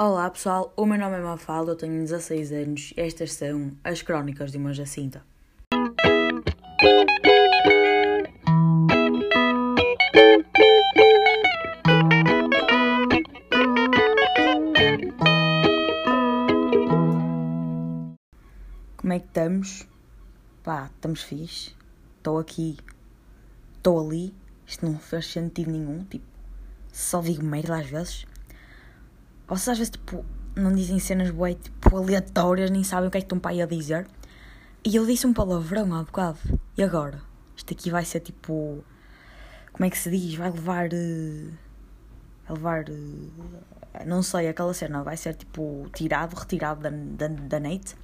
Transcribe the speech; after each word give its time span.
Olá 0.00 0.30
pessoal, 0.30 0.72
o 0.76 0.86
meu 0.86 0.96
nome 0.96 1.16
é 1.16 1.20
Mafalda, 1.20 1.72
eu 1.72 1.76
tenho 1.76 2.00
16 2.00 2.52
anos 2.52 2.92
e 2.96 3.00
estas 3.00 3.32
são 3.32 3.72
as 3.82 4.00
Crónicas 4.00 4.52
de 4.52 4.56
uma 4.56 4.72
Jacinta. 4.72 5.24
Como 18.98 19.12
é 19.12 19.18
que 19.18 19.26
estamos? 19.26 19.84
Pá, 20.62 20.92
estamos 20.94 21.24
fixe. 21.24 21.74
Estou 22.18 22.38
aqui, 22.38 22.78
estou 23.76 24.06
ali. 24.06 24.32
Isto 24.64 24.86
não 24.86 24.96
faz 24.96 25.26
sentido 25.26 25.72
nenhum. 25.72 26.04
Tipo, 26.04 26.24
só 26.92 27.20
digo 27.20 27.42
merda 27.42 27.78
às 27.78 27.90
vezes. 27.90 28.27
Vocês 29.48 29.68
às 29.68 29.78
vezes, 29.78 29.90
tipo, 29.90 30.24
não 30.54 30.72
dizem 30.74 30.98
cenas 30.98 31.30
bué, 31.30 31.54
tipo, 31.54 31.96
aleatórias, 31.96 32.70
nem 32.70 32.84
sabem 32.84 33.08
o 33.08 33.10
que 33.10 33.16
é 33.16 33.20
que 33.20 33.24
estão 33.24 33.38
para 33.38 33.52
aí 33.52 33.62
a 33.62 33.66
dizer. 33.66 34.06
E 34.84 34.94
eu 34.94 35.06
disse 35.06 35.26
um 35.26 35.32
palavrão 35.32 35.94
há 35.94 36.02
bocado. 36.02 36.38
E 36.76 36.82
agora? 36.82 37.20
Isto 37.56 37.72
aqui 37.72 37.90
vai 37.90 38.04
ser 38.04 38.20
tipo. 38.20 38.84
Como 39.72 39.84
é 39.86 39.90
que 39.90 39.98
se 39.98 40.10
diz? 40.10 40.34
Vai 40.34 40.50
levar. 40.50 40.88
Uh, 40.92 41.52
vai 42.46 42.56
levar. 42.56 42.84
Uh, 42.90 43.32
não 44.06 44.22
sei, 44.22 44.48
aquela 44.48 44.72
cena 44.74 45.02
vai 45.02 45.16
ser 45.16 45.34
tipo 45.34 45.88
tirado, 45.94 46.34
retirado 46.34 46.82
da, 46.82 46.90
da, 46.90 47.28
da 47.28 47.60
net. 47.60 47.96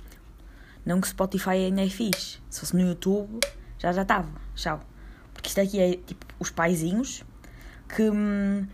Não 0.85 1.01
que 1.01 1.09
Spotify 1.09 1.51
ainda 1.51 1.85
é 1.85 1.89
fixe. 1.89 2.39
Se 2.51 2.61
fosse 2.61 2.75
no 2.75 2.83
YouTube, 2.83 3.41
já 3.79 3.93
já 3.93 4.03
estava. 4.03 4.29
Tchau. 4.55 4.81
Porque 5.33 5.49
isto 5.49 5.61
aqui 5.61 5.79
é 5.79 5.97
tipo 5.97 6.27
os 6.41 6.51
paizinhos 6.51 7.23
que. 7.95 8.11
Hum, 8.11 8.67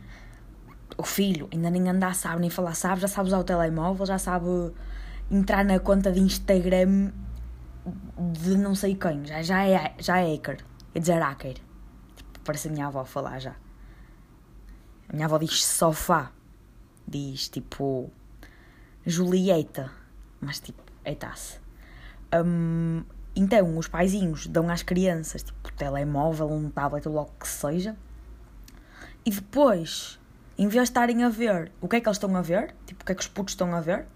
o 1.00 1.02
filho 1.02 1.48
ainda 1.52 1.70
nem 1.70 1.88
andar 1.88 2.14
sabe, 2.14 2.40
nem 2.40 2.50
falar 2.50 2.74
sabe, 2.74 3.00
já 3.00 3.08
sabe 3.08 3.28
usar 3.28 3.38
o 3.38 3.44
telemóvel, 3.44 4.04
já 4.06 4.18
sabe 4.18 4.46
entrar 5.30 5.64
na 5.64 5.78
conta 5.80 6.12
de 6.12 6.20
Instagram 6.20 7.10
de 8.32 8.56
não 8.56 8.74
sei 8.74 8.94
quem, 8.94 9.24
já, 9.24 9.42
já, 9.42 9.66
é, 9.66 9.94
já 9.98 10.18
é 10.18 10.34
hacker, 10.34 10.58
é 10.94 11.00
dizer 11.00 11.20
hacker. 11.20 11.54
Tipo, 11.54 12.40
parece 12.44 12.68
a 12.68 12.70
minha 12.70 12.86
avó 12.86 13.04
falar 13.04 13.38
já. 13.38 13.56
A 15.08 15.12
minha 15.14 15.24
avó 15.24 15.38
diz 15.38 15.64
sofá, 15.64 16.30
diz 17.08 17.48
tipo 17.48 18.12
Julieta, 19.06 19.90
mas 20.40 20.60
tipo, 20.60 20.82
eita-se. 21.04 21.58
Um, 22.34 23.02
então, 23.34 23.78
os 23.78 23.88
paizinhos 23.88 24.46
dão 24.46 24.68
às 24.68 24.82
crianças 24.82 25.42
tipo 25.42 25.72
telemóvel, 25.72 26.50
um 26.50 26.68
tablet, 26.68 27.08
ou 27.08 27.14
logo 27.14 27.32
que 27.40 27.48
seja, 27.48 27.96
e 29.24 29.30
depois 29.30 30.19
em 30.60 30.68
vez 30.68 30.84
de 30.84 30.90
estarem 30.90 31.24
a 31.24 31.30
ver 31.30 31.72
o 31.80 31.88
que 31.88 31.96
é 31.96 32.00
que 32.00 32.06
eles 32.06 32.18
estão 32.18 32.36
a 32.36 32.42
ver, 32.42 32.74
tipo, 32.84 33.02
o 33.02 33.06
que 33.06 33.12
é 33.12 33.14
que 33.14 33.22
os 33.22 33.28
putos 33.28 33.54
estão 33.54 33.74
a 33.74 33.80
ver, 33.80 34.06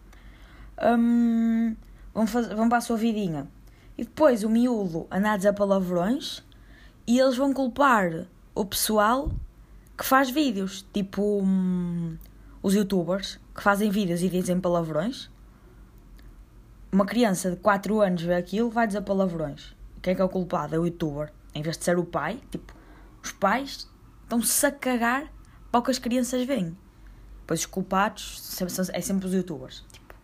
um, 0.99 1.75
vão, 2.13 2.27
fazer, 2.27 2.55
vão 2.55 2.69
para 2.69 2.77
a 2.77 2.81
sua 2.83 2.99
vidinha. 2.99 3.49
E 3.97 4.05
depois 4.05 4.45
o 4.45 4.51
miúdo 4.51 5.07
anda 5.11 5.33
a 5.33 5.37
dizer 5.39 5.55
palavrões 5.55 6.45
e 7.07 7.19
eles 7.19 7.35
vão 7.35 7.55
culpar 7.55 8.27
o 8.55 8.63
pessoal 8.63 9.33
que 9.97 10.05
faz 10.05 10.29
vídeos, 10.29 10.87
tipo 10.93 11.23
um, 11.23 12.19
os 12.63 12.75
youtubers 12.75 13.41
que 13.55 13.63
fazem 13.63 13.89
vídeos 13.89 14.21
e 14.21 14.29
dizem 14.29 14.61
palavrões. 14.61 15.31
Uma 16.93 17.07
criança 17.07 17.53
de 17.53 17.57
4 17.57 18.03
anos 18.03 18.21
vê 18.21 18.35
aquilo, 18.35 18.69
vai 18.69 18.87
dizer 18.87 19.01
palavrões. 19.01 19.75
Quem 20.03 20.13
é 20.13 20.15
que 20.15 20.21
é 20.21 20.25
o 20.25 20.29
culpado? 20.29 20.75
É 20.75 20.79
o 20.79 20.85
youtuber. 20.85 21.33
Em 21.55 21.63
vez 21.63 21.79
de 21.79 21.85
ser 21.85 21.99
o 21.99 22.05
pai, 22.05 22.39
tipo, 22.51 22.75
os 23.23 23.33
pais 23.33 23.89
estão-se 24.25 24.67
a 24.67 24.71
cagar 24.71 25.33
poucas 25.75 25.99
crianças 25.99 26.47
veem. 26.47 26.79
Pois 27.45 27.61
os 27.61 27.67
culpados 27.67 28.61
é 28.93 29.01
sempre 29.01 29.27
os 29.27 29.35
youtubers. 29.35 29.85
Tipo, 29.91 30.15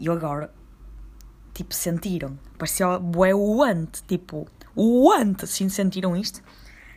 e 0.00 0.08
agora, 0.08 0.52
tipo, 1.54 1.72
sentiram. 1.72 2.36
Parecia 2.58 2.98
bué 2.98 3.32
o 3.32 3.62
ante, 3.62 4.02
tipo, 4.02 4.48
o 4.74 5.12
ante, 5.12 5.44
assim, 5.44 5.68
sentiram 5.68 6.16
isto? 6.16 6.42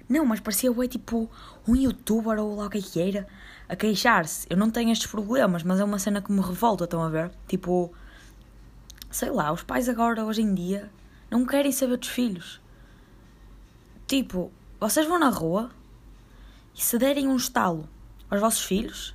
Não, 0.09 0.25
mas 0.25 0.39
parecia 0.39 0.71
bué, 0.71 0.87
tipo, 0.87 1.29
um 1.67 1.75
youtuber 1.75 2.39
ou 2.39 2.55
lá 2.55 2.65
o 2.65 2.69
que 2.71 2.79
é 2.79 2.81
que 2.81 2.99
era, 2.99 3.27
a 3.69 3.75
queixar-se. 3.75 4.47
Eu 4.49 4.57
não 4.57 4.71
tenho 4.71 4.91
estes 4.91 5.05
problemas, 5.05 5.61
mas 5.61 5.79
é 5.79 5.83
uma 5.83 5.99
cena 5.99 6.19
que 6.19 6.31
me 6.31 6.41
revolta, 6.41 6.85
estão 6.85 7.03
a 7.03 7.09
ver? 7.09 7.29
Tipo, 7.47 7.93
sei 9.11 9.29
lá, 9.29 9.51
os 9.51 9.61
pais 9.61 9.87
agora, 9.87 10.25
hoje 10.25 10.41
em 10.41 10.55
dia, 10.55 10.89
não 11.29 11.45
querem 11.45 11.71
saber 11.71 11.97
dos 11.97 12.09
filhos. 12.09 12.59
Tipo, 14.07 14.51
vocês 14.79 15.05
vão 15.05 15.19
na 15.19 15.29
rua 15.29 15.69
e 16.75 16.81
se 16.81 16.97
derem 16.97 17.27
um 17.27 17.35
estalo 17.35 17.87
aos 18.29 18.41
vossos 18.41 18.63
filhos, 18.63 19.09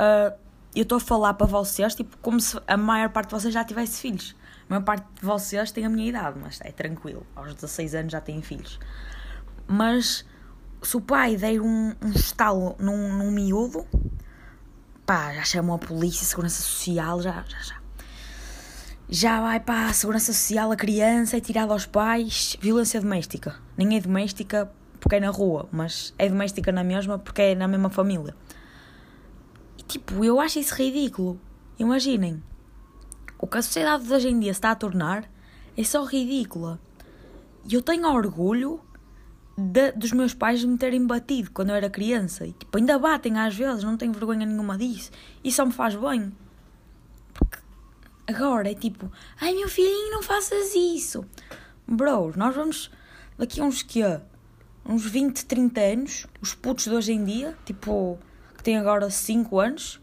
uh, 0.00 0.36
eu 0.74 0.82
estou 0.82 0.96
a 0.96 1.00
falar 1.00 1.34
para 1.34 1.46
vocês 1.46 1.94
tipo, 1.94 2.16
como 2.18 2.40
se 2.40 2.60
a 2.66 2.76
maior 2.76 3.08
parte 3.08 3.28
de 3.28 3.34
vocês 3.34 3.54
já 3.54 3.64
tivesse 3.64 4.00
filhos. 4.00 4.36
A 4.68 4.74
maior 4.74 4.84
parte 4.84 5.06
de 5.14 5.24
vocês 5.24 5.70
tem 5.70 5.84
a 5.86 5.88
minha 5.88 6.08
idade, 6.08 6.38
mas 6.40 6.60
é 6.60 6.72
tranquilo. 6.72 7.26
Aos 7.34 7.54
16 7.54 7.94
anos 7.94 8.12
já 8.12 8.20
têm 8.20 8.42
filhos. 8.42 8.78
Mas 9.66 10.24
se 10.82 10.96
o 10.96 11.00
pai 11.00 11.36
der 11.36 11.60
um, 11.60 11.94
um 12.02 12.10
estalo 12.10 12.76
num, 12.78 13.16
num 13.16 13.30
miúdo, 13.30 13.86
pá, 15.06 15.32
já 15.34 15.44
chamam 15.44 15.76
a 15.76 15.78
polícia, 15.78 16.22
a 16.22 16.26
segurança 16.26 16.62
social, 16.62 17.22
já, 17.22 17.44
já, 17.48 17.58
já. 17.60 17.76
Já 19.08 19.40
vai 19.40 19.60
para 19.60 19.86
a 19.86 19.92
segurança 19.92 20.32
social, 20.32 20.72
a 20.72 20.76
criança 20.76 21.36
é 21.36 21.40
tirada 21.40 21.72
aos 21.72 21.86
pais. 21.86 22.56
Violência 22.60 23.00
doméstica. 23.00 23.54
Nem 23.76 23.96
é 23.96 24.00
doméstica 24.00 24.70
porque 25.06 25.14
é 25.14 25.20
na 25.20 25.30
rua, 25.30 25.68
mas 25.70 26.12
é 26.18 26.28
doméstica 26.28 26.72
na 26.72 26.82
mesma 26.82 27.16
porque 27.16 27.40
é 27.40 27.54
na 27.54 27.68
mesma 27.68 27.88
família. 27.88 28.34
E 29.78 29.82
tipo, 29.84 30.24
eu 30.24 30.40
acho 30.40 30.58
isso 30.58 30.74
ridículo. 30.74 31.40
Imaginem. 31.78 32.42
O 33.38 33.46
que 33.46 33.56
a 33.56 33.62
sociedade 33.62 34.02
de 34.04 34.12
hoje 34.12 34.28
em 34.28 34.40
dia 34.40 34.50
está 34.50 34.72
a 34.72 34.74
tornar 34.74 35.30
é 35.76 35.84
só 35.84 36.04
ridícula. 36.04 36.80
E 37.70 37.74
eu 37.74 37.82
tenho 37.82 38.08
orgulho 38.08 38.80
de, 39.56 39.92
dos 39.92 40.10
meus 40.10 40.34
pais 40.34 40.64
me 40.64 40.76
terem 40.76 41.06
batido 41.06 41.52
quando 41.52 41.68
eu 41.68 41.76
era 41.76 41.88
criança. 41.88 42.44
E 42.44 42.52
tipo, 42.52 42.76
ainda 42.76 42.98
batem 42.98 43.38
às 43.38 43.54
vezes, 43.54 43.84
não 43.84 43.96
tenho 43.96 44.12
vergonha 44.12 44.44
nenhuma 44.44 44.76
disso. 44.76 45.12
E 45.44 45.52
só 45.52 45.64
me 45.64 45.72
faz 45.72 45.94
bem. 45.94 46.32
Porque 47.32 47.58
agora 48.26 48.72
é 48.72 48.74
tipo, 48.74 49.08
ai 49.40 49.54
meu 49.54 49.68
filhinho, 49.68 50.10
não 50.10 50.22
faças 50.24 50.74
isso. 50.74 51.24
Bro, 51.86 52.32
nós 52.36 52.56
vamos 52.56 52.90
daqui 53.38 53.60
a 53.60 53.64
uns 53.64 53.84
que 53.84 54.02
uns 54.88 55.04
20, 55.04 55.44
30 55.44 55.80
anos, 55.80 56.26
os 56.40 56.54
putos 56.54 56.84
de 56.84 56.90
hoje 56.90 57.12
em 57.12 57.24
dia, 57.24 57.56
tipo, 57.64 58.18
que 58.56 58.62
têm 58.62 58.76
agora 58.76 59.10
5 59.10 59.58
anos, 59.58 60.00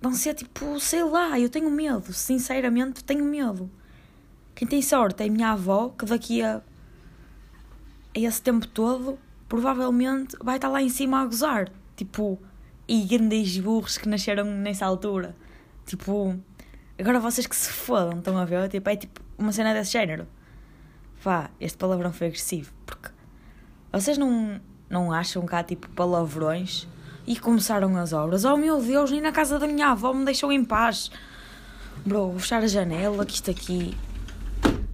vão 0.00 0.12
ser 0.12 0.34
tipo, 0.34 0.78
sei 0.78 1.02
lá, 1.02 1.38
eu 1.40 1.48
tenho 1.48 1.70
medo, 1.70 2.12
sinceramente 2.12 3.02
tenho 3.02 3.24
medo. 3.24 3.70
Quem 4.54 4.68
tem 4.68 4.82
sorte 4.82 5.22
é 5.22 5.26
a 5.26 5.30
minha 5.30 5.50
avó, 5.50 5.88
que 5.88 6.04
daqui 6.04 6.42
a, 6.42 6.56
a 8.14 8.18
esse 8.18 8.40
tempo 8.40 8.66
todo, 8.68 9.18
provavelmente 9.48 10.36
vai 10.42 10.56
estar 10.56 10.68
lá 10.68 10.82
em 10.82 10.88
cima 10.88 11.22
a 11.22 11.24
gozar. 11.24 11.70
Tipo, 11.96 12.38
e 12.86 13.02
grandes 13.04 13.58
burros 13.58 13.96
que 13.96 14.08
nasceram 14.08 14.44
nessa 14.44 14.84
altura. 14.84 15.34
Tipo, 15.86 16.38
agora 16.98 17.18
vocês 17.18 17.46
que 17.46 17.56
se 17.56 17.70
fodam, 17.70 18.18
estão 18.18 18.36
a 18.36 18.44
ver? 18.44 18.68
Tipo, 18.68 18.90
é 18.90 18.96
tipo 18.96 19.20
uma 19.38 19.52
cena 19.52 19.72
desse 19.72 19.92
género. 19.92 20.26
Pá, 21.22 21.50
este 21.58 21.78
palavrão 21.78 22.12
foi 22.12 22.26
agressivo, 22.26 22.72
porque 22.84 23.08
vocês 24.00 24.18
não, 24.18 24.60
não 24.88 25.12
acham 25.12 25.44
há 25.50 25.62
tipo 25.62 25.88
palavrões? 25.90 26.88
E 27.26 27.38
começaram 27.38 27.96
as 27.96 28.12
obras. 28.12 28.44
Oh 28.44 28.56
meu 28.56 28.82
Deus, 28.82 29.10
nem 29.10 29.20
na 29.20 29.32
casa 29.32 29.58
da 29.58 29.66
minha 29.66 29.88
avó 29.88 30.12
me 30.12 30.24
deixou 30.24 30.52
em 30.52 30.64
paz. 30.64 31.10
Bro, 32.04 32.32
vou 32.32 32.38
fechar 32.38 32.62
a 32.62 32.66
janela, 32.66 33.24
que 33.24 33.32
isto 33.32 33.50
aqui 33.50 33.96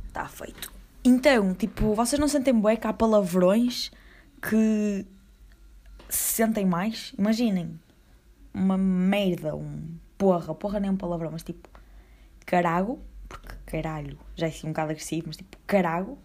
está 0.07 0.27
feito. 0.27 0.73
Então, 1.05 1.55
tipo, 1.55 1.95
vocês 1.95 2.21
não 2.21 2.29
sentem 2.29 2.55
bué 2.55 2.77
que 2.77 2.87
há 2.87 2.93
palavrões 2.93 3.91
que 4.41 5.07
se 6.09 6.35
sentem 6.35 6.67
mais? 6.67 7.13
Imaginem. 7.19 7.81
Uma 8.53 8.77
merda, 8.77 9.57
um 9.57 9.97
porra. 10.19 10.55
Porra 10.55 10.79
nem 10.79 10.89
é 10.89 10.93
um 10.93 10.97
palavrão, 10.97 11.31
mas 11.33 11.43
tipo, 11.43 11.69
carago. 12.45 13.01
Porque 13.29 13.55
caralho 13.65 14.19
já 14.37 14.47
é 14.47 14.51
assim 14.51 14.67
um 14.67 14.71
bocado 14.71 14.91
agressivo, 14.91 15.25
mas 15.29 15.37
tipo, 15.37 15.57
carago. 15.67 16.19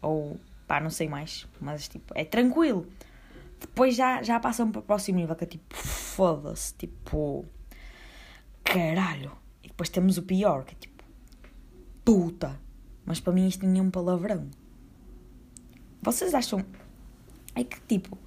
Ou 0.00 0.38
pá, 0.66 0.80
não 0.80 0.90
sei 0.90 1.08
mais, 1.08 1.46
mas 1.60 1.88
tipo, 1.88 2.12
é 2.16 2.24
tranquilo. 2.24 2.86
Depois 3.60 3.94
já, 3.94 4.22
já 4.22 4.38
passam 4.38 4.70
para 4.70 4.80
o 4.80 4.82
próximo 4.82 5.18
nível, 5.18 5.34
que 5.34 5.44
é 5.44 5.46
tipo, 5.46 5.74
foda-se, 5.74 6.74
tipo, 6.74 7.46
caralho. 8.62 9.32
E 9.62 9.68
depois 9.68 9.88
temos 9.88 10.18
o 10.18 10.22
pior, 10.22 10.64
que 10.64 10.74
é 10.74 10.78
tipo, 10.78 11.02
puta. 12.04 12.60
Mas 13.06 13.20
para 13.20 13.32
mim 13.32 13.46
isto 13.46 13.66
nem 13.66 13.80
é 13.80 13.82
um 13.82 13.90
palavrão. 13.90 14.48
Vocês 16.02 16.34
acham. 16.34 16.64
É 17.54 17.64
que 17.64 17.80
tipo, 17.82 18.18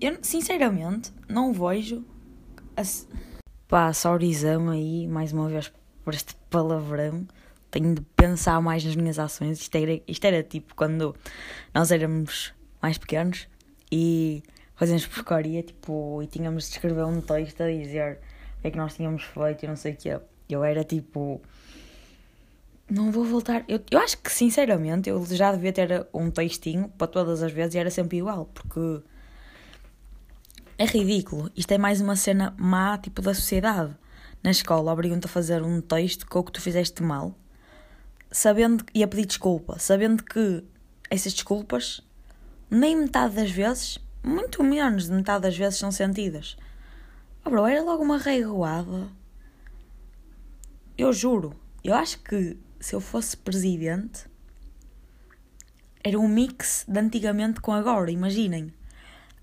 eu 0.00 0.18
sinceramente 0.22 1.12
não 1.28 1.52
vejo. 1.52 2.04
A... 2.76 2.82
Pá, 3.68 3.90
aí, 4.72 5.06
mais 5.08 5.32
uma 5.32 5.48
vez, 5.48 5.72
por 6.04 6.12
este 6.12 6.34
palavrão 6.50 7.26
tenho 7.72 7.94
de 7.94 8.02
pensar 8.14 8.60
mais 8.60 8.84
nas 8.84 8.94
minhas 8.94 9.18
ações. 9.18 9.58
Isto 9.58 9.74
era, 9.76 10.00
isto 10.06 10.24
era 10.24 10.42
tipo 10.42 10.74
quando 10.76 11.16
nós 11.74 11.90
éramos 11.90 12.52
mais 12.80 12.98
pequenos 12.98 13.48
e 13.90 14.42
fazíamos 14.76 15.06
porcaria, 15.06 15.62
tipo, 15.62 16.22
e 16.22 16.26
tínhamos 16.26 16.64
de 16.68 16.72
escrever 16.74 17.04
um 17.04 17.20
texto 17.20 17.62
a 17.62 17.66
dizer 17.66 18.20
que 18.60 18.68
é 18.68 18.70
que 18.70 18.76
nós 18.76 18.94
tínhamos 18.94 19.24
feito 19.24 19.64
e 19.64 19.68
não 19.68 19.74
sei 19.74 19.92
o 19.92 19.96
que 19.96 20.20
Eu 20.48 20.62
era 20.62 20.84
tipo. 20.84 21.40
Não 22.90 23.10
vou 23.10 23.24
voltar. 23.24 23.64
Eu, 23.66 23.80
eu 23.90 23.98
acho 23.98 24.18
que, 24.18 24.30
sinceramente, 24.30 25.08
eu 25.08 25.24
já 25.24 25.50
devia 25.50 25.72
ter 25.72 26.06
um 26.12 26.30
textinho 26.30 26.88
para 26.90 27.06
todas 27.06 27.42
as 27.42 27.52
vezes 27.52 27.74
e 27.74 27.78
era 27.78 27.90
sempre 27.90 28.18
igual, 28.18 28.46
porque. 28.52 29.02
É 30.76 30.84
ridículo. 30.84 31.50
Isto 31.56 31.72
é 31.72 31.78
mais 31.78 32.00
uma 32.00 32.16
cena 32.16 32.54
má, 32.58 32.98
tipo, 32.98 33.22
da 33.22 33.32
sociedade. 33.34 33.96
Na 34.42 34.50
escola 34.50 34.92
obrigam-te 34.92 35.26
a 35.26 35.28
fazer 35.28 35.62
um 35.62 35.80
texto 35.80 36.26
com 36.26 36.40
o 36.40 36.44
que 36.44 36.52
tu 36.52 36.60
fizeste 36.60 37.02
mal, 37.02 37.38
sabendo 38.32 38.84
e 38.94 39.04
a 39.04 39.08
pedir 39.08 39.26
desculpa, 39.26 39.78
sabendo 39.78 40.24
que 40.24 40.64
essas 41.10 41.34
desculpas, 41.34 42.00
nem 42.70 42.96
metade 42.96 43.36
das 43.36 43.50
vezes, 43.50 43.98
muito 44.24 44.64
menos 44.64 45.04
de 45.04 45.12
metade 45.12 45.42
das 45.42 45.56
vezes, 45.56 45.78
são 45.78 45.92
sentidas. 45.92 46.56
Oh, 47.44 47.50
bro, 47.50 47.66
era 47.66 47.82
logo 47.82 48.02
uma 48.02 48.16
regoada. 48.16 49.08
Eu 50.96 51.12
juro, 51.12 51.54
eu 51.84 51.94
acho 51.94 52.18
que 52.20 52.56
se 52.80 52.94
eu 52.94 53.00
fosse 53.00 53.36
presidente, 53.36 54.26
era 56.02 56.18
um 56.18 56.26
mix 56.26 56.84
de 56.88 56.98
antigamente 56.98 57.60
com 57.60 57.72
agora. 57.72 58.10
Imaginem, 58.10 58.72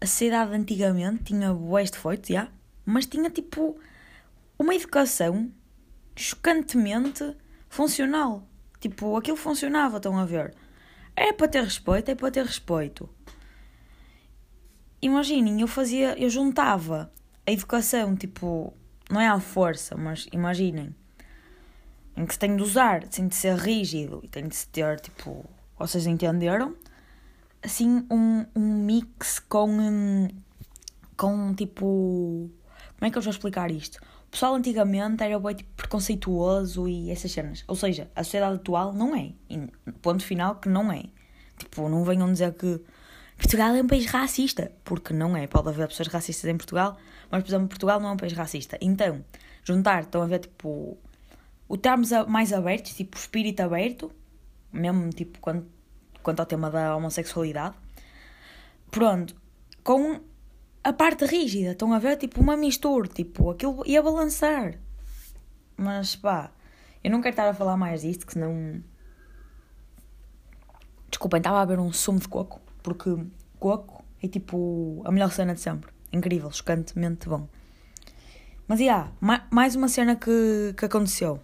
a 0.02 0.06
sociedade 0.06 0.52
de 0.52 0.58
antigamente 0.58 1.26
tinha 1.26 1.54
boés 1.54 1.92
defeitos, 1.92 2.30
já, 2.30 2.50
mas 2.86 3.06
tinha 3.06 3.30
tipo 3.30 3.80
uma 4.58 4.74
educação 4.74 5.52
chocantemente 6.16 7.36
funcional. 7.70 8.49
Tipo, 8.80 9.18
aquilo 9.18 9.38
funcionava, 9.38 9.98
estão 9.98 10.18
a 10.18 10.26
ver? 10.26 10.54
É 11.16 11.34
para 11.34 11.48
ter 11.48 11.64
respeito, 11.64 12.12
é 12.12 12.16
para 12.16 12.32
ter 12.32 12.46
respeito. 12.46 13.10
Imaginem, 15.02 15.62
eu 15.62 15.68
fazia, 15.68 16.18
eu 16.18 16.30
juntava 16.30 17.12
a 17.46 17.52
educação, 17.52 18.16
tipo, 18.16 18.74
não 19.10 19.20
é 19.20 19.28
à 19.28 19.40
força, 19.40 19.98
mas 19.98 20.28
imaginem, 20.32 20.96
em 22.16 22.26
que 22.26 22.34
se 22.34 22.40
tem 22.40 22.56
de 22.56 22.62
usar, 22.62 23.08
tem 23.08 23.28
de 23.28 23.36
ser 23.36 23.56
rígido 23.56 24.20
e 24.24 24.28
tem 24.28 24.48
de 24.48 24.56
se 24.56 24.68
ter, 24.68 25.00
tipo, 25.00 25.46
vocês 25.78 26.06
entenderam? 26.06 26.76
Assim, 27.64 28.06
um, 28.12 28.46
um 28.56 28.86
mix 28.86 29.40
com, 29.40 29.70
um, 29.70 30.28
com, 31.18 31.54
tipo, 31.56 32.50
como 32.98 33.08
é 33.08 33.10
que 33.10 33.18
eu 33.18 33.22
vou 33.22 33.32
explicar 33.32 33.72
isto? 33.72 34.00
O 34.30 34.32
pessoal 34.32 34.54
antigamente 34.54 35.24
era 35.24 35.40
bem 35.40 35.56
tipo, 35.56 35.72
preconceituoso 35.76 36.88
e 36.88 37.10
essas 37.10 37.32
cenas. 37.32 37.64
Ou 37.68 37.76
seja, 37.76 38.12
a 38.16 38.24
sociedade 38.24 38.58
atual 38.58 38.94
não 38.94 39.16
é. 39.16 39.34
Ponto 40.04 40.24
final 40.24 40.56
que 40.56 40.70
não 40.70 40.92
é. 40.92 41.06
Tipo, 41.58 41.90
não 41.90 42.04
venham 42.04 42.32
dizer 42.32 42.54
que 42.54 42.80
Portugal 43.38 43.74
é 43.74 43.82
um 43.82 43.88
país 43.88 44.06
racista, 44.06 44.72
porque 44.84 45.16
não 45.16 45.36
é. 45.36 45.48
Pode 45.48 45.70
haver 45.70 45.88
pessoas 45.88 46.10
racistas 46.10 46.48
em 46.48 46.56
Portugal, 46.56 46.96
mas, 47.32 47.42
por 47.42 47.50
exemplo, 47.50 47.70
Portugal 47.70 48.00
não 48.00 48.10
é 48.10 48.12
um 48.12 48.18
país 48.18 48.34
racista. 48.34 48.78
Então, 48.80 49.26
juntar, 49.64 50.04
estão 50.04 50.22
a 50.22 50.28
ver, 50.28 50.40
tipo, 50.40 50.96
o 51.68 51.76
termos 51.76 52.12
mais 52.28 52.54
abertos, 52.54 52.94
tipo, 52.94 53.18
espírito 53.18 53.62
aberto, 53.62 54.12
mesmo, 54.72 55.10
tipo, 55.10 55.40
quanto, 55.40 55.66
quanto 56.22 56.40
ao 56.40 56.46
tema 56.46 56.70
da 56.70 56.96
homossexualidade, 56.96 57.76
pronto, 58.92 59.36
com 59.84 60.20
a 60.90 60.94
parte 60.94 61.26
rígida, 61.26 61.72
estão 61.72 61.94
a 61.94 62.00
ver, 62.00 62.18
tipo, 62.18 62.42
uma 62.42 62.58
mistura, 62.58 63.08
tipo, 63.08 63.50
aquilo 63.50 63.84
ia 63.86 64.02
balançar. 64.02 64.76
Mas, 65.78 66.16
pá, 66.16 66.52
eu 67.04 67.12
não 67.12 67.22
quero 67.22 67.34
estar 67.34 67.48
a 67.48 67.54
falar 67.54 67.78
mais 67.78 68.02
disto, 68.02 68.26
que 68.26 68.34
senão... 68.34 68.84
Desculpem, 71.10 71.40
estava 71.40 71.62
a 71.62 71.66
beber 71.66 71.82
um 71.82 71.92
sumo 71.92 72.20
de 72.20 72.28
coco 72.28 72.62
porque 72.82 73.16
coco 73.60 74.04
é 74.22 74.28
tipo 74.28 75.02
a 75.06 75.12
melhor 75.12 75.32
cena 75.32 75.54
de 75.54 75.62
sempre. 75.62 75.92
Incrível, 76.12 76.52
chocantemente 76.52 77.30
bom. 77.30 77.48
Mas, 78.68 78.80
yeah, 78.80 79.12
mais 79.52 79.76
uma 79.76 79.88
cena 79.88 80.16
que, 80.16 80.74
que 80.78 80.86
aconteceu. 80.86 81.40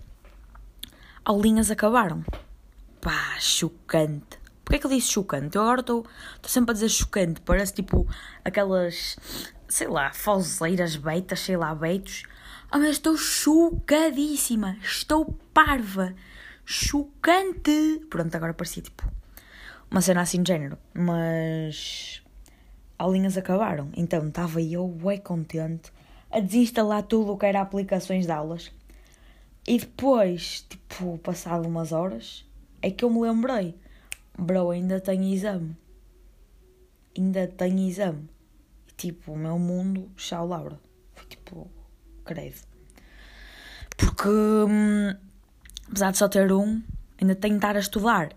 Aulinhas 1.23 1.71
acabaram. 1.71 2.23
Pá, 3.01 3.37
chocante. 3.39 4.39
Porquê 4.65 4.79
que 4.79 4.87
eu 4.87 4.89
disse 4.89 5.11
chocante? 5.11 5.55
Eu 5.55 5.61
agora 5.61 5.81
estou 5.81 6.05
sempre 6.43 6.71
a 6.71 6.73
dizer 6.73 6.89
chocante. 6.89 7.39
Parece 7.41 7.73
tipo 7.73 8.07
aquelas, 8.43 9.15
sei 9.69 9.87
lá, 9.87 10.11
falseiras 10.11 10.95
beitas, 10.95 11.39
sei 11.39 11.55
lá, 11.55 11.73
beitos. 11.75 12.23
Ah, 12.71 12.79
mas 12.79 12.91
estou 12.91 13.15
chocadíssima. 13.15 14.75
Estou 14.81 15.37
parva. 15.53 16.15
Chocante. 16.65 18.01
Pronto, 18.09 18.35
agora 18.35 18.55
parecia 18.55 18.81
tipo 18.81 19.07
uma 19.89 20.01
cena 20.01 20.21
assim 20.21 20.41
de 20.41 20.51
género. 20.51 20.79
Mas 20.95 22.23
aulinhas 22.97 23.37
acabaram. 23.37 23.89
Então 23.95 24.27
estava 24.27 24.59
eu 24.59 24.87
bem 24.87 25.19
contente 25.19 25.93
a 26.31 26.39
desinstalar 26.39 27.03
tudo 27.03 27.33
o 27.33 27.37
que 27.37 27.45
era 27.45 27.61
aplicações 27.61 28.25
de 28.25 28.31
aulas. 28.31 28.71
E 29.67 29.77
depois, 29.77 30.65
tipo, 30.67 31.17
passado 31.19 31.67
umas 31.67 31.91
horas, 31.91 32.45
é 32.81 32.91
que 32.91 33.05
eu 33.05 33.09
me 33.09 33.21
lembrei. 33.21 33.75
Bro, 34.37 34.71
ainda 34.71 34.99
tenho 34.99 35.23
exame. 35.23 35.75
Ainda 37.17 37.47
tenho 37.47 37.79
exame. 37.87 38.29
E, 38.87 38.93
tipo, 38.93 39.31
o 39.31 39.37
meu 39.37 39.57
mundo, 39.57 40.11
tchau, 40.15 40.47
Laura. 40.47 40.79
Foi 41.13 41.25
tipo, 41.25 41.71
credo. 42.25 42.61
Porque, 43.95 44.27
hum, 44.27 45.15
apesar 45.87 46.11
de 46.11 46.17
só 46.17 46.27
ter 46.27 46.51
um, 46.51 46.83
ainda 47.19 47.35
tenho 47.35 47.53
de 47.53 47.57
estar 47.59 47.75
a 47.75 47.79
estudar. 47.79 48.35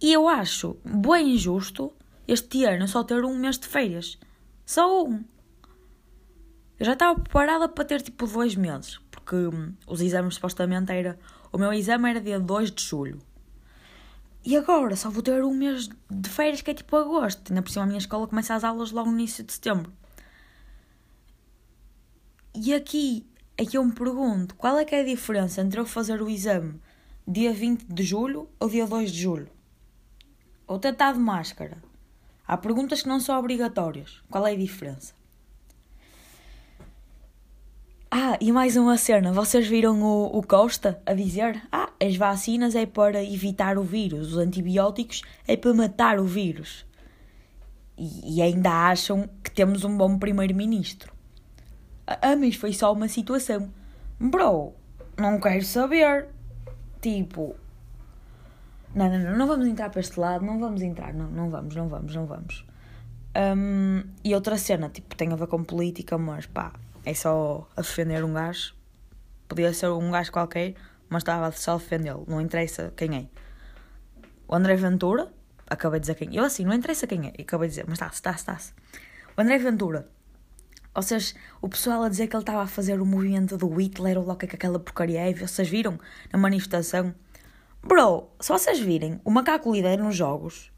E 0.00 0.12
eu 0.12 0.26
acho 0.26 0.76
bem 0.84 1.34
injusto 1.34 1.92
este 2.26 2.64
ano 2.64 2.88
só 2.88 3.04
ter 3.04 3.24
um 3.24 3.36
mês 3.36 3.58
de 3.58 3.66
férias. 3.68 4.18
Só 4.64 5.04
um. 5.04 5.22
Eu 6.78 6.86
já 6.86 6.94
estava 6.94 7.20
preparada 7.20 7.68
para 7.68 7.84
ter 7.84 8.00
tipo 8.00 8.26
dois 8.26 8.56
meses, 8.56 8.98
porque 9.10 9.36
hum, 9.36 9.74
os 9.86 10.00
exames 10.00 10.34
supostamente 10.36 10.90
era. 10.90 11.18
O 11.52 11.58
meu 11.58 11.72
exame 11.72 12.08
era 12.08 12.20
dia 12.20 12.40
2 12.40 12.70
de 12.70 12.82
julho. 12.82 13.18
E 14.44 14.56
agora 14.56 14.96
só 14.96 15.08
vou 15.08 15.22
ter 15.22 15.44
um 15.44 15.54
mês 15.54 15.88
de 16.10 16.28
férias 16.28 16.60
que 16.62 16.70
é 16.70 16.74
tipo 16.74 16.96
agosto. 16.96 17.50
Ainda 17.50 17.62
por 17.62 17.70
cima 17.70 17.84
a 17.84 17.86
minha 17.86 17.98
escola 17.98 18.26
começa 18.26 18.54
as 18.54 18.64
aulas 18.64 18.90
logo 18.90 19.10
no 19.10 19.18
início 19.18 19.44
de 19.44 19.52
setembro. 19.52 19.92
E 22.54 22.74
aqui 22.74 23.26
é 23.56 23.64
eu 23.72 23.84
me 23.84 23.92
pergunto 23.92 24.54
qual 24.56 24.78
é 24.78 24.84
que 24.84 24.94
é 24.94 25.00
a 25.00 25.04
diferença 25.04 25.60
entre 25.60 25.80
eu 25.80 25.86
fazer 25.86 26.20
o 26.20 26.28
exame 26.28 26.80
dia 27.26 27.52
20 27.52 27.84
de 27.84 28.02
julho 28.02 28.48
ou 28.58 28.68
dia 28.68 28.86
2 28.86 29.12
de 29.12 29.20
julho? 29.22 29.48
ou 30.72 30.78
tratar 30.78 31.12
de 31.12 31.18
máscara. 31.18 31.82
Há 32.46 32.56
perguntas 32.56 33.02
que 33.02 33.08
não 33.08 33.20
são 33.20 33.38
obrigatórias. 33.38 34.22
Qual 34.30 34.46
é 34.46 34.52
a 34.52 34.56
diferença? 34.56 35.14
Ah, 38.14 38.36
e 38.42 38.52
mais 38.52 38.76
uma 38.76 38.98
cena. 38.98 39.32
Vocês 39.32 39.66
viram 39.66 40.02
o, 40.02 40.36
o 40.36 40.42
Costa 40.42 41.00
a 41.06 41.14
dizer: 41.14 41.62
Ah, 41.72 41.88
as 41.98 42.14
vacinas 42.14 42.74
é 42.74 42.84
para 42.84 43.24
evitar 43.24 43.78
o 43.78 43.82
vírus, 43.82 44.32
os 44.32 44.36
antibióticos 44.36 45.22
é 45.48 45.56
para 45.56 45.72
matar 45.72 46.20
o 46.20 46.26
vírus. 46.26 46.84
E, 47.96 48.36
e 48.36 48.42
ainda 48.42 48.70
acham 48.70 49.26
que 49.42 49.50
temos 49.50 49.82
um 49.82 49.96
bom 49.96 50.18
primeiro-ministro. 50.18 51.10
Ah, 52.06 52.36
mas 52.36 52.54
foi 52.54 52.74
só 52.74 52.92
uma 52.92 53.08
situação. 53.08 53.70
Bro, 54.20 54.74
não 55.18 55.40
quero 55.40 55.64
saber. 55.64 56.28
Tipo, 57.00 57.56
não, 58.94 59.08
não, 59.08 59.18
não, 59.20 59.38
não 59.38 59.46
vamos 59.46 59.66
entrar 59.66 59.88
para 59.88 60.00
este 60.00 60.20
lado, 60.20 60.44
não 60.44 60.60
vamos 60.60 60.82
entrar, 60.82 61.14
não, 61.14 61.30
não 61.30 61.48
vamos, 61.48 61.74
não 61.74 61.88
vamos, 61.88 62.14
não 62.14 62.26
vamos. 62.26 62.66
Um, 63.56 64.02
e 64.22 64.34
outra 64.34 64.58
cena, 64.58 64.90
tipo, 64.90 65.16
tem 65.16 65.32
a 65.32 65.36
ver 65.36 65.46
com 65.46 65.64
política, 65.64 66.18
mas 66.18 66.44
pá, 66.44 66.74
é 67.04 67.14
só 67.14 67.68
a 67.76 67.80
defender 67.80 68.24
um 68.24 68.32
gajo. 68.32 68.74
Podia 69.48 69.72
ser 69.72 69.88
um 69.88 70.10
gajo 70.10 70.32
qualquer, 70.32 70.74
mas 71.08 71.22
estava 71.22 71.50
só 71.52 71.74
a 71.74 71.76
defendê-lo, 71.76 72.24
não 72.26 72.40
interessa 72.40 72.92
quem 72.96 73.16
é. 73.16 73.26
O 74.48 74.54
André 74.54 74.76
Ventura, 74.76 75.32
acabei 75.68 76.00
de 76.00 76.04
dizer 76.04 76.14
quem 76.14 76.34
Eu 76.34 76.44
assim, 76.44 76.64
não 76.64 76.74
interessa 76.74 77.06
quem 77.06 77.28
é, 77.28 77.42
acabei 77.42 77.68
de 77.68 77.74
dizer, 77.74 77.84
mas 77.86 77.94
está-se, 77.94 78.14
está-se, 78.16 78.38
está-se. 78.38 78.72
O 79.36 79.40
André 79.40 79.58
Ventura, 79.58 80.08
ou 80.94 81.02
seja, 81.02 81.34
o 81.60 81.68
pessoal 81.68 82.02
a 82.02 82.08
dizer 82.08 82.26
que 82.28 82.36
ele 82.36 82.42
estava 82.42 82.62
a 82.62 82.66
fazer 82.66 83.00
o 83.00 83.06
movimento 83.06 83.56
do 83.56 83.68
Hitler 83.68 84.18
ou 84.18 84.24
logo 84.24 84.38
que 84.38 84.46
aquela 84.46 84.78
porcaria 84.78 85.20
é, 85.20 85.32
vocês 85.32 85.68
viram 85.68 85.98
na 86.32 86.38
manifestação? 86.38 87.14
Bro, 87.82 88.28
se 88.38 88.48
vocês 88.48 88.78
virem 88.78 89.20
o 89.24 89.30
macaco 89.30 89.72
líder 89.72 89.98
nos 89.98 90.14
jogos, 90.14 90.70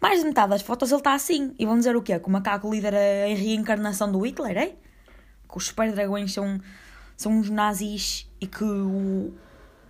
mais 0.00 0.20
de 0.20 0.26
metade 0.26 0.50
das 0.50 0.62
fotos 0.62 0.90
ele 0.90 1.00
está 1.00 1.14
assim. 1.14 1.54
E 1.58 1.66
vão 1.66 1.76
dizer 1.76 1.94
o 1.94 2.02
quê? 2.02 2.18
Que 2.18 2.26
o 2.26 2.30
macaco 2.30 2.68
líder 2.68 2.94
é 2.94 3.32
a 3.32 3.36
reencarnação 3.36 4.10
do 4.10 4.20
Hitler, 4.20 4.56
é? 4.56 4.76
Que 5.52 5.58
os 5.58 5.66
super 5.66 5.92
dragões 5.92 6.32
são, 6.32 6.58
são 7.16 7.32
uns 7.32 7.50
nazis 7.50 8.26
e 8.40 8.46
que 8.46 8.64
o, 8.64 9.32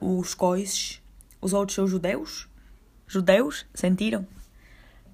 os 0.01 0.35
coises, 0.35 1.01
os 1.41 1.53
outros 1.53 1.77
são 1.77 1.87
judeus? 1.87 2.49
Judeus? 3.07 3.65
Sentiram? 3.73 4.27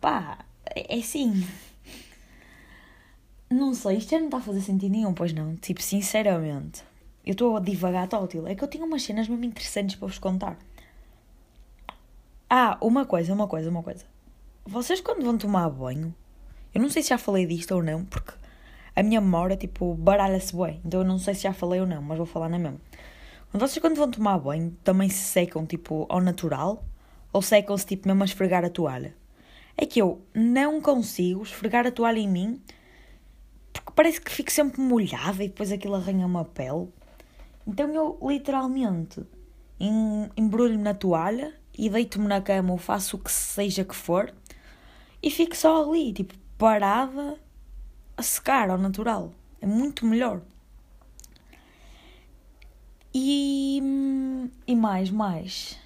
Pá, 0.01 0.39
é, 0.65 0.97
é 0.97 0.99
assim. 0.99 1.47
Não 3.51 3.75
sei, 3.75 3.99
isto 3.99 4.11
já 4.11 4.19
não 4.19 4.27
está 4.27 4.39
a 4.39 4.43
fazer 4.43 4.63
sentido 4.63 4.91
nenhum, 4.91 5.13
pois 5.13 5.33
não. 5.33 5.55
Tipo, 5.57 5.83
sinceramente. 5.83 6.83
Eu 7.25 7.33
estou 7.33 7.57
a 7.57 7.61
divagar 7.61 8.09
tótil. 8.09 8.47
É 8.47 8.55
que 8.55 8.65
eu 8.65 8.69
tenho 8.69 8.87
umas 8.87 9.03
cenas 9.03 9.29
mesmo 9.29 9.45
interessantes 9.45 9.97
para 9.97 10.09
vos 10.09 10.19
contar. 10.19 10.59
Ah, 12.49 12.79
uma 12.81 13.05
coisa, 13.05 13.35
uma 13.35 13.47
coisa, 13.47 13.69
uma 13.69 13.83
coisa. 13.83 14.07
Vocês 14.65 15.01
quando 15.01 15.23
vão 15.25 15.37
tomar 15.37 15.69
banho, 15.69 16.15
eu 16.75 16.81
não 16.81 16.89
sei 16.89 17.03
se 17.03 17.11
já 17.11 17.19
falei 17.19 17.45
disto 17.45 17.75
ou 17.75 17.83
não, 17.83 18.05
porque 18.07 18.33
a 18.99 19.03
minha 19.05 19.21
memória, 19.21 19.57
tipo, 19.57 19.95
baralha-se 19.95 20.57
bem. 20.57 20.81
Então 20.85 21.03
eu 21.03 21.07
não 21.07 21.21
sei 21.21 21.33
se 21.33 21.43
já 21.43 21.53
falei 21.53 21.81
ou 21.81 21.87
não, 21.87 22.03
mas 22.03 22.17
vou 22.17 22.27
falar 22.27 22.49
na 22.49 22.59
mesma. 22.59 22.81
Vocês 23.53 23.79
quando 23.79 23.95
vão 23.95 24.11
tomar 24.11 24.37
banho, 24.41 24.77
também 24.83 25.09
se 25.09 25.23
secam, 25.23 25.65
tipo, 25.65 26.05
ao 26.09 26.21
natural? 26.21 26.85
Ou 27.33 27.41
secam-se, 27.41 27.87
tipo, 27.87 28.09
mesmo 28.09 28.25
a 28.25 28.27
esfregar 28.27 28.65
a 28.65 28.69
toalha? 28.69 29.15
É 29.77 29.87
que 29.87 30.03
eu 30.03 30.21
não 30.35 30.81
consigo 30.81 31.45
esfregar 31.45 31.87
a 31.87 31.93
toalha 31.93 32.19
em 32.19 32.29
mim, 32.29 32.61
porque 33.73 33.93
parece 33.95 34.21
que 34.21 34.33
fico 34.33 34.51
sempre 34.51 34.81
molhada 34.81 35.45
e 35.45 35.49
depois 35.49 35.71
aquilo 35.71 35.95
arranha 35.95 36.27
uma 36.27 36.45
pele. 36.45 36.89
Então 37.65 37.89
eu, 37.95 38.19
literalmente, 38.21 39.25
embrulho-me 40.37 40.83
na 40.83 40.93
toalha 40.93 41.55
e 41.79 41.89
deito-me 41.89 42.27
na 42.27 42.41
cama 42.41 42.73
ou 42.73 42.79
faço 42.79 43.17
o 43.17 43.21
que 43.21 43.31
seja 43.31 43.85
que 43.85 43.95
for 43.95 44.35
e 45.23 45.31
fico 45.31 45.57
só 45.57 45.89
ali, 45.89 46.13
tipo, 46.13 46.35
parada 46.59 47.39
a 48.19 48.23
secar 48.23 48.69
ao 48.69 48.77
natural. 48.77 49.33
É 49.61 49.67
muito 49.67 50.05
melhor. 50.05 50.43
E, 53.15 53.81
e 54.67 54.75
mais, 54.75 55.09
mais. 55.09 55.79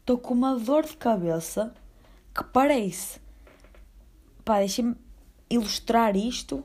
Estou 0.00 0.16
com 0.16 0.32
uma 0.32 0.58
dor 0.58 0.84
de 0.84 0.96
cabeça 0.96 1.74
que 2.34 2.42
parece. 2.44 3.20
Pá, 4.42 4.58
deixem-me 4.58 4.96
ilustrar 5.50 6.16
isto 6.16 6.64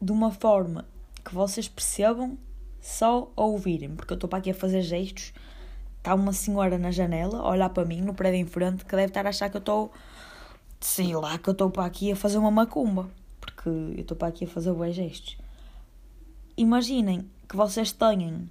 de 0.00 0.12
uma 0.12 0.30
forma 0.30 0.86
que 1.24 1.34
vocês 1.34 1.68
percebam 1.68 2.38
só 2.80 3.32
a 3.36 3.42
ouvirem, 3.42 3.96
porque 3.96 4.12
eu 4.12 4.14
estou 4.14 4.30
para 4.30 4.38
aqui 4.38 4.50
a 4.50 4.54
fazer 4.54 4.82
gestos. 4.82 5.32
Está 5.98 6.14
uma 6.14 6.32
senhora 6.32 6.78
na 6.78 6.92
janela 6.92 7.40
a 7.40 7.48
olhar 7.48 7.68
para 7.70 7.84
mim 7.84 8.00
no 8.00 8.14
prédio 8.14 8.38
em 8.38 8.46
frente 8.46 8.84
que 8.84 8.94
deve 8.94 9.08
estar 9.08 9.26
a 9.26 9.30
achar 9.30 9.50
que 9.50 9.56
eu 9.56 9.60
estou, 9.60 9.90
sei 10.78 11.14
lá, 11.16 11.36
que 11.36 11.48
eu 11.48 11.52
estou 11.52 11.68
para 11.68 11.84
aqui 11.84 12.12
a 12.12 12.16
fazer 12.16 12.38
uma 12.38 12.50
macumba 12.50 13.10
porque 13.60 13.68
eu 13.68 14.00
estou 14.00 14.16
para 14.16 14.28
aqui 14.28 14.46
a 14.46 14.48
fazer 14.48 14.72
bons 14.72 14.94
gestos. 14.94 15.36
Imaginem 16.56 17.30
que 17.46 17.54
vocês 17.54 17.92
tenham 17.92 18.48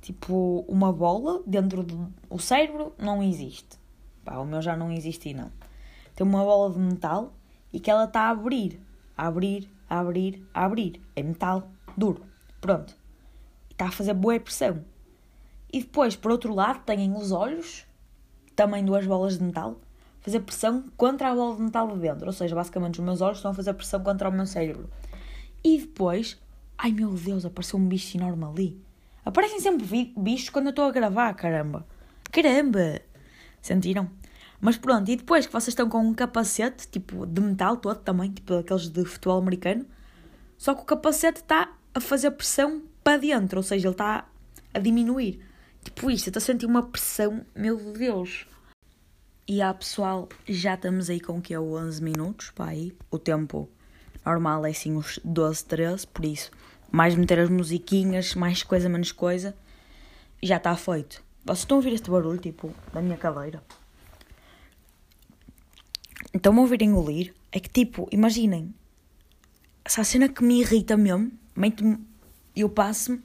tipo 0.00 0.64
uma 0.66 0.90
bola 0.90 1.42
dentro 1.46 1.82
do 1.82 2.38
cérebro 2.38 2.94
não 2.98 3.22
existe. 3.22 3.78
Pá, 4.24 4.38
o 4.38 4.46
meu 4.46 4.62
já 4.62 4.74
não 4.74 4.90
existe 4.90 5.34
não. 5.34 5.52
Tem 6.14 6.26
uma 6.26 6.42
bola 6.42 6.72
de 6.72 6.78
metal 6.78 7.34
e 7.70 7.78
que 7.78 7.90
ela 7.90 8.04
está 8.04 8.22
a 8.22 8.30
abrir, 8.30 8.80
a 9.14 9.26
abrir, 9.26 9.68
a 9.90 10.00
abrir, 10.00 10.42
a 10.54 10.64
abrir. 10.64 11.02
É 11.14 11.22
metal 11.22 11.68
duro. 11.94 12.24
Pronto. 12.62 12.96
E 13.68 13.72
está 13.74 13.88
a 13.88 13.92
fazer 13.92 14.14
boa 14.14 14.40
pressão. 14.40 14.82
E 15.70 15.80
depois, 15.80 16.16
por 16.16 16.32
outro 16.32 16.54
lado, 16.54 16.82
têm 16.84 17.12
os 17.14 17.30
olhos, 17.30 17.86
também 18.56 18.86
duas 18.86 19.06
bolas 19.06 19.36
de 19.36 19.44
metal, 19.44 19.76
fazer 20.20 20.40
pressão 20.40 20.84
contra 20.96 21.30
a 21.30 21.34
bola 21.34 21.56
de 21.56 21.62
metal 21.62 21.88
de 21.88 21.98
dentro. 22.00 22.26
Ou 22.26 22.32
seja, 22.32 22.54
basicamente 22.54 23.00
os 23.00 23.04
meus 23.04 23.20
olhos 23.20 23.38
estão 23.38 23.50
a 23.50 23.54
fazer 23.54 23.74
pressão 23.74 24.02
contra 24.02 24.28
o 24.28 24.32
meu 24.32 24.46
cérebro. 24.46 24.88
E 25.64 25.78
depois, 25.78 26.38
ai 26.78 26.92
meu 26.92 27.10
Deus, 27.10 27.44
apareceu 27.44 27.78
um 27.78 27.86
bicho 27.86 28.16
enorme 28.16 28.44
ali. 28.44 28.80
Aparecem 29.24 29.60
sempre 29.60 30.12
bichos 30.16 30.50
quando 30.50 30.66
eu 30.66 30.70
estou 30.70 30.86
a 30.86 30.90
gravar, 30.90 31.34
caramba. 31.34 31.86
Caramba! 32.32 33.00
Sentiram? 33.60 34.10
Mas 34.60 34.76
pronto, 34.76 35.10
e 35.10 35.16
depois 35.16 35.46
que 35.46 35.52
vocês 35.52 35.68
estão 35.68 35.88
com 35.88 35.98
um 35.98 36.14
capacete, 36.14 36.86
tipo, 36.88 37.26
de 37.26 37.40
metal 37.40 37.76
todo 37.76 37.98
também, 37.98 38.30
tipo 38.30 38.54
aqueles 38.54 38.88
de 38.88 39.04
futebol 39.04 39.38
americano, 39.38 39.86
só 40.58 40.74
que 40.74 40.82
o 40.82 40.84
capacete 40.84 41.40
está 41.40 41.72
a 41.94 42.00
fazer 42.00 42.30
pressão 42.32 42.82
para 43.02 43.18
dentro, 43.18 43.58
ou 43.58 43.62
seja, 43.62 43.88
ele 43.88 43.94
está 43.94 44.26
a 44.72 44.78
diminuir. 44.78 45.40
Tipo 45.82 46.10
isto, 46.10 46.26
eu 46.26 46.30
estou 46.30 46.40
a 46.40 46.44
sentir 46.44 46.66
uma 46.66 46.82
pressão, 46.82 47.40
meu 47.56 47.76
Deus. 47.92 48.46
E 49.48 49.60
há 49.60 49.74
pessoal, 49.74 50.28
já 50.46 50.74
estamos 50.74 51.10
aí 51.10 51.20
com 51.20 51.38
o 51.38 51.42
que 51.42 51.52
é 51.52 51.58
11 51.58 52.02
minutos, 52.02 52.50
pá, 52.50 52.68
aí. 52.68 52.92
O 53.10 53.18
tempo 53.18 53.68
normal 54.24 54.64
é 54.64 54.70
assim 54.70 54.96
uns 54.96 55.18
12, 55.24 55.64
13, 55.64 56.06
por 56.06 56.24
isso, 56.24 56.50
mais 56.90 57.14
meter 57.14 57.40
as 57.40 57.48
musiquinhas, 57.48 58.34
mais 58.34 58.62
coisa, 58.62 58.88
menos 58.88 59.12
coisa, 59.12 59.56
já 60.42 60.56
está 60.56 60.76
feito. 60.76 61.22
Vocês 61.44 61.60
estão 61.60 61.76
a 61.76 61.78
ouvir 61.78 61.94
este 61.94 62.10
barulho, 62.10 62.38
tipo, 62.38 62.72
da 62.92 63.02
minha 63.02 63.16
cadeira? 63.16 63.62
Estão 66.32 66.56
a 66.56 66.60
ouvir 66.60 66.82
engolir? 66.82 67.34
É 67.50 67.58
que, 67.58 67.68
tipo, 67.68 68.08
imaginem, 68.12 68.72
essa 69.84 70.04
cena 70.04 70.28
que 70.28 70.44
me 70.44 70.60
irrita 70.60 70.96
mesmo, 70.96 71.32
eu 72.54 72.68
passo-me, 72.68 73.20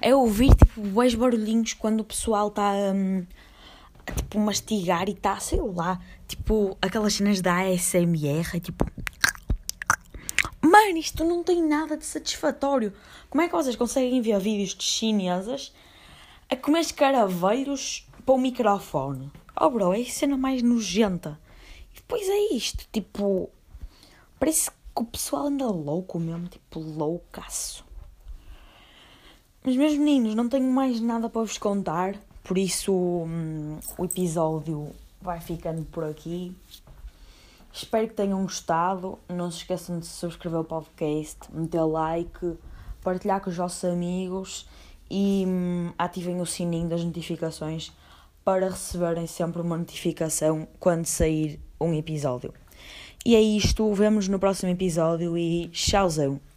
é 0.00 0.14
ouvir, 0.14 0.54
tipo, 0.54 0.80
dois 0.82 1.14
barulhinhos 1.14 1.72
quando 1.72 2.00
o 2.00 2.04
pessoal 2.04 2.48
está... 2.48 2.72
Hum, 2.94 3.26
tipo, 4.12 4.38
mastigar 4.38 5.08
e 5.08 5.14
tá, 5.14 5.38
sei 5.38 5.60
lá, 5.60 6.00
tipo, 6.26 6.76
aquelas 6.80 7.14
cenas 7.14 7.40
da 7.40 7.60
ASMR, 7.62 8.60
tipo. 8.60 8.84
Mano, 10.60 10.98
isto 10.98 11.24
não 11.24 11.44
tem 11.44 11.62
nada 11.62 11.96
de 11.96 12.04
satisfatório. 12.04 12.92
Como 13.30 13.42
é 13.42 13.48
que 13.48 13.54
vocês 13.54 13.76
conseguem 13.76 14.20
ver 14.20 14.38
vídeos 14.40 14.74
de 14.74 14.84
chinesas 14.84 15.72
a 16.50 16.56
comer 16.56 16.80
escaravelhos 16.80 18.08
para 18.24 18.34
o 18.34 18.38
microfone? 18.38 19.30
Oh, 19.60 19.70
bro, 19.70 19.92
é 19.92 20.00
a 20.00 20.04
cena 20.04 20.36
mais 20.36 20.62
nojenta. 20.62 21.38
E 21.92 21.96
depois 21.96 22.28
é 22.28 22.54
isto, 22.54 22.86
tipo. 22.92 23.50
Parece 24.38 24.70
que 24.70 25.02
o 25.02 25.04
pessoal 25.04 25.46
anda 25.46 25.66
louco 25.66 26.18
mesmo, 26.18 26.48
tipo, 26.48 26.80
loucaço. 26.80 27.84
Mas, 29.62 29.76
meus 29.76 29.96
meninos, 29.96 30.34
não 30.34 30.48
tenho 30.48 30.70
mais 30.70 31.00
nada 31.00 31.30
para 31.30 31.40
vos 31.40 31.56
contar. 31.56 32.20
Por 32.44 32.58
isso, 32.58 32.92
hum, 32.92 33.78
o 33.96 34.04
episódio 34.04 34.90
vai 35.20 35.40
ficando 35.40 35.82
por 35.86 36.04
aqui. 36.04 36.54
Espero 37.72 38.06
que 38.06 38.14
tenham 38.14 38.42
gostado. 38.42 39.18
Não 39.28 39.50
se 39.50 39.58
esqueçam 39.58 39.98
de 39.98 40.06
subscrever 40.06 40.60
o 40.60 40.64
podcast, 40.64 41.38
meter 41.50 41.82
like, 41.82 42.56
partilhar 43.02 43.40
com 43.40 43.48
os 43.48 43.56
vossos 43.56 43.84
amigos 43.84 44.68
e 45.10 45.44
hum, 45.46 45.92
ativem 45.98 46.40
o 46.40 46.46
sininho 46.46 46.88
das 46.88 47.02
notificações 47.02 47.90
para 48.44 48.68
receberem 48.68 49.26
sempre 49.26 49.62
uma 49.62 49.78
notificação 49.78 50.68
quando 50.78 51.06
sair 51.06 51.58
um 51.80 51.94
episódio. 51.94 52.52
E 53.24 53.34
é 53.34 53.40
isto, 53.40 53.90
vemos 53.94 54.28
no 54.28 54.38
próximo 54.38 54.70
episódio 54.70 55.36
e 55.38 55.68
tchauzão! 55.68 56.53